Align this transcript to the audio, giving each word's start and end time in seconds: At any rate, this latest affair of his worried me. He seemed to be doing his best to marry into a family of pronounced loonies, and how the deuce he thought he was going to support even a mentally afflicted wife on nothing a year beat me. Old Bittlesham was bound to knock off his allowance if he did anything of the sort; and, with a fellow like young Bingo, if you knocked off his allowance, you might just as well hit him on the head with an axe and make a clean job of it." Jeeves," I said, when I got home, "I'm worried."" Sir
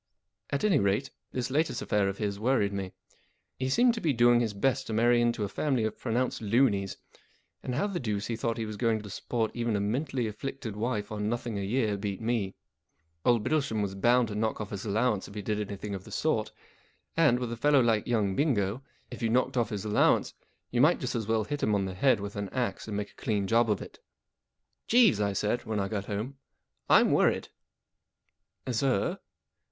At 0.49 0.63
any 0.63 0.79
rate, 0.79 1.11
this 1.31 1.51
latest 1.51 1.79
affair 1.83 2.07
of 2.09 2.17
his 2.17 2.39
worried 2.39 2.73
me. 2.73 2.91
He 3.59 3.69
seemed 3.69 3.93
to 3.93 4.01
be 4.01 4.13
doing 4.13 4.39
his 4.39 4.55
best 4.55 4.87
to 4.87 4.93
marry 4.93 5.21
into 5.21 5.43
a 5.43 5.47
family 5.47 5.83
of 5.83 5.99
pronounced 5.99 6.41
loonies, 6.41 6.97
and 7.61 7.75
how 7.75 7.85
the 7.85 7.99
deuce 7.99 8.25
he 8.25 8.35
thought 8.35 8.57
he 8.57 8.65
was 8.65 8.77
going 8.77 8.99
to 9.03 9.09
support 9.11 9.51
even 9.53 9.75
a 9.75 9.79
mentally 9.79 10.25
afflicted 10.25 10.75
wife 10.75 11.11
on 11.11 11.29
nothing 11.29 11.59
a 11.59 11.61
year 11.61 11.97
beat 11.97 12.19
me. 12.19 12.55
Old 13.23 13.43
Bittlesham 13.43 13.83
was 13.83 13.93
bound 13.93 14.29
to 14.29 14.33
knock 14.35 14.59
off 14.59 14.71
his 14.71 14.87
allowance 14.87 15.27
if 15.27 15.35
he 15.35 15.43
did 15.43 15.59
anything 15.59 15.93
of 15.93 16.03
the 16.03 16.11
sort; 16.11 16.51
and, 17.15 17.37
with 17.37 17.51
a 17.51 17.55
fellow 17.55 17.79
like 17.79 18.07
young 18.07 18.35
Bingo, 18.35 18.81
if 19.11 19.21
you 19.21 19.29
knocked 19.29 19.55
off 19.55 19.69
his 19.69 19.85
allowance, 19.85 20.33
you 20.71 20.81
might 20.81 20.99
just 20.99 21.13
as 21.13 21.27
well 21.27 21.43
hit 21.43 21.61
him 21.61 21.75
on 21.75 21.85
the 21.85 21.93
head 21.93 22.19
with 22.19 22.35
an 22.35 22.49
axe 22.49 22.87
and 22.87 22.97
make 22.97 23.11
a 23.11 23.21
clean 23.21 23.45
job 23.45 23.69
of 23.69 23.83
it." 23.83 23.99
Jeeves," 24.87 25.21
I 25.21 25.33
said, 25.33 25.65
when 25.65 25.79
I 25.79 25.87
got 25.87 26.05
home, 26.05 26.39
"I'm 26.89 27.11
worried."" 27.11 27.49
Sir 28.71 29.19